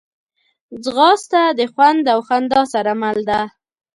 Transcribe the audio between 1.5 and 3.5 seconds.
د خوند او خندا سره مل ده